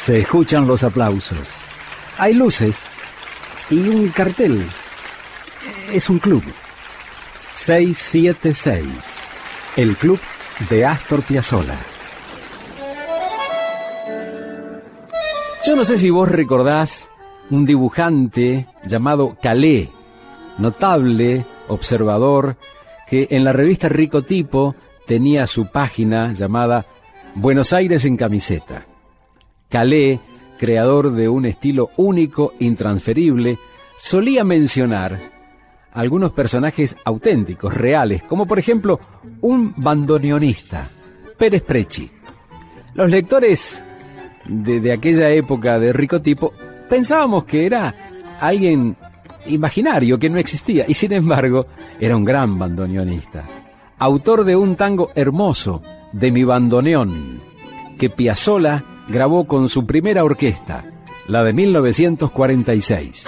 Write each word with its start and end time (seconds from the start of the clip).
Se 0.00 0.20
escuchan 0.20 0.66
los 0.66 0.82
aplausos. 0.82 1.46
Hay 2.16 2.32
luces 2.32 2.92
y 3.68 3.86
un 3.86 4.08
cartel. 4.08 4.66
Es 5.92 6.08
un 6.08 6.18
club. 6.18 6.42
676. 7.54 8.86
El 9.76 9.94
club 9.96 10.18
de 10.70 10.86
Astor 10.86 11.22
Piazzolla. 11.22 11.76
Yo 15.66 15.76
no 15.76 15.84
sé 15.84 15.98
si 15.98 16.08
vos 16.08 16.30
recordás 16.30 17.06
un 17.50 17.66
dibujante 17.66 18.66
llamado 18.86 19.36
Calé, 19.42 19.90
notable 20.56 21.44
observador, 21.68 22.56
que 23.06 23.28
en 23.32 23.44
la 23.44 23.52
revista 23.52 23.90
Rico 23.90 24.22
Tipo 24.22 24.74
tenía 25.06 25.46
su 25.46 25.70
página 25.70 26.32
llamada 26.32 26.86
Buenos 27.34 27.74
Aires 27.74 28.06
en 28.06 28.16
camiseta. 28.16 28.86
Calé, 29.70 30.18
creador 30.58 31.12
de 31.12 31.28
un 31.28 31.46
estilo 31.46 31.90
único, 31.96 32.52
intransferible, 32.58 33.56
solía 33.96 34.42
mencionar 34.42 35.16
algunos 35.92 36.32
personajes 36.32 36.96
auténticos, 37.04 37.72
reales, 37.72 38.22
como 38.24 38.46
por 38.46 38.58
ejemplo 38.58 38.98
un 39.40 39.72
bandoneonista, 39.76 40.90
Pérez 41.38 41.62
Prechi. 41.62 42.10
Los 42.94 43.08
lectores 43.10 43.82
de, 44.46 44.92
aquella 44.92 45.30
época 45.30 45.78
de 45.78 45.92
rico 45.92 46.20
tipo 46.20 46.52
pensábamos 46.88 47.44
que 47.44 47.64
era 47.64 47.94
alguien 48.40 48.96
imaginario, 49.46 50.18
que 50.18 50.30
no 50.30 50.38
existía, 50.38 50.84
y 50.88 50.94
sin 50.94 51.12
embargo 51.12 51.66
era 52.00 52.16
un 52.16 52.24
gran 52.24 52.58
bandoneonista. 52.58 53.44
Autor 53.98 54.42
de 54.44 54.56
un 54.56 54.74
tango 54.74 55.10
hermoso, 55.14 55.80
de 56.12 56.32
mi 56.32 56.42
bandoneón, 56.42 57.40
que 57.96 58.10
Piazzolla 58.10 58.82
grabó 59.10 59.44
con 59.44 59.68
su 59.68 59.86
primera 59.86 60.24
orquesta, 60.24 60.84
la 61.26 61.42
de 61.42 61.52
1946. 61.52 63.26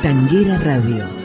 Radio. 0.00 1.17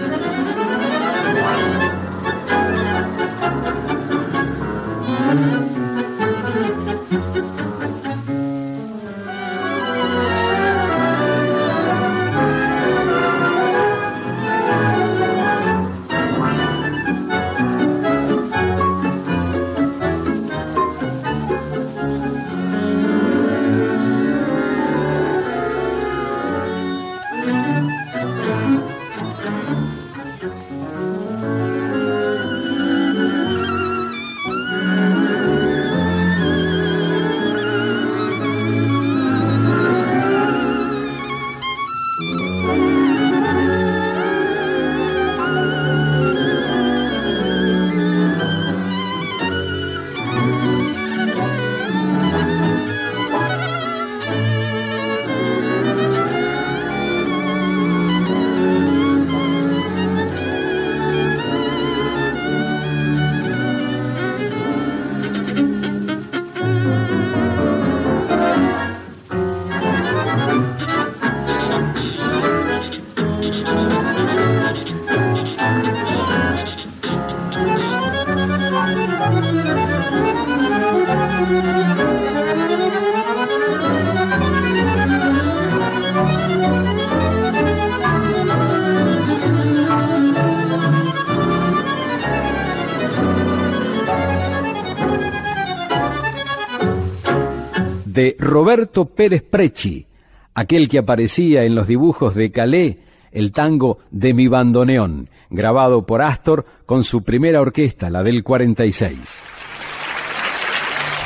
De 98.13 98.35
Roberto 98.37 99.05
Pérez 99.05 99.41
Prechi, 99.41 100.05
aquel 100.53 100.87
que 100.87 100.99
aparecía 100.99 101.63
en 101.63 101.73
los 101.73 101.87
dibujos 101.87 102.35
de 102.35 102.51
Calais, 102.51 102.97
el 103.31 103.51
tango 103.51 103.99
de 104.11 104.35
mi 104.35 104.47
bandoneón, 104.47 105.29
grabado 105.49 106.05
por 106.05 106.21
Astor 106.21 106.65
con 106.85 107.03
su 107.03 107.23
primera 107.23 107.59
orquesta, 107.59 108.11
la 108.11 108.21
del 108.21 108.43
46. 108.43 109.52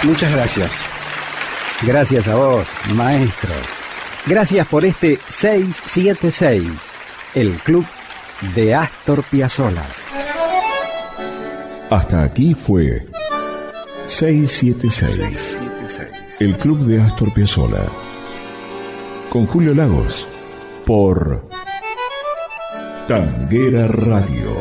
Muchas 0.03 0.31
gracias. 0.31 0.71
Gracias 1.83 2.27
a 2.27 2.35
vos, 2.35 2.67
maestro. 2.93 3.53
Gracias 4.25 4.67
por 4.67 4.85
este 4.85 5.19
676, 5.29 6.63
el 7.35 7.53
club 7.59 7.85
de 8.55 8.75
Astor 8.75 9.23
Piazzolla. 9.23 9.85
Hasta 11.89 12.23
aquí 12.23 12.53
fue 12.53 13.05
676 14.05 15.61
el 16.39 16.55
Club 16.57 16.79
de 16.85 17.01
Astor 17.01 17.33
Piazzolla. 17.33 17.85
Con 19.29 19.47
Julio 19.47 19.73
Lagos. 19.73 20.27
Por 20.85 21.43
Tanguera 23.07 23.87
Radio. 23.87 24.55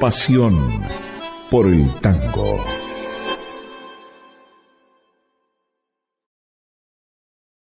Pasión 0.00 0.82
por 1.50 1.66
el 1.66 1.88
tango. 2.00 2.81